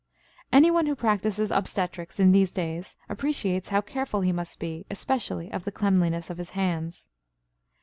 [0.51, 5.63] Anyone who practices obstetrics in these days appreciates how careful he must be, especially of
[5.63, 7.07] the cleanliness of his hands.